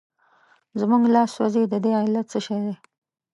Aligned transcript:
زموږ 0.79 1.03
لاس 1.15 1.29
سوځي 1.35 1.63
د 1.69 1.75
دې 1.83 1.91
علت 2.01 2.25
څه 2.31 2.39
شی 2.45 2.57
دی؟ 2.65 2.73